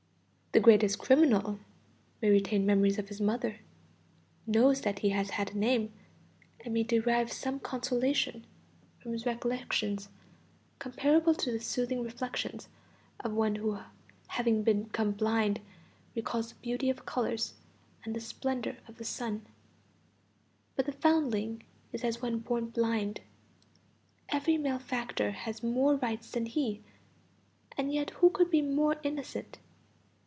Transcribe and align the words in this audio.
The 0.53 0.59
greatest 0.59 0.99
criminal 0.99 1.59
may 2.21 2.29
retain 2.29 2.65
memories 2.65 2.99
of 2.99 3.07
his 3.07 3.21
mother, 3.21 3.59
knows 4.45 4.81
that 4.81 4.99
he 4.99 5.07
has 5.11 5.29
had 5.29 5.51
a 5.55 5.57
name, 5.57 5.93
and 6.59 6.73
may 6.73 6.83
derive 6.83 7.31
some 7.31 7.57
consolation 7.61 8.45
from 8.99 9.13
his 9.13 9.25
recollections, 9.25 10.09
comparable 10.77 11.33
to 11.35 11.53
the 11.53 11.61
soothing 11.61 12.03
reflections 12.03 12.67
of 13.21 13.31
one 13.31 13.55
who 13.55 13.79
having 14.27 14.61
become 14.61 15.13
blind 15.13 15.61
recalls 16.17 16.49
the 16.49 16.59
beauty 16.61 16.89
of 16.89 17.05
colors 17.05 17.53
and 18.03 18.13
the 18.13 18.19
splendor 18.19 18.75
of 18.89 18.97
the 18.97 19.05
sun; 19.05 19.45
but 20.75 20.85
the 20.85 20.91
foundling 20.91 21.63
is 21.93 22.03
as 22.03 22.21
one 22.21 22.39
born 22.39 22.71
blind. 22.71 23.21
Every 24.27 24.57
malefactor 24.57 25.31
has 25.31 25.63
more 25.63 25.95
rights 25.95 26.29
than 26.29 26.45
he; 26.45 26.83
and 27.77 27.93
yet 27.93 28.09
who 28.09 28.29
could 28.29 28.51
be 28.51 28.61
more 28.61 28.97
innocent? 29.01 29.57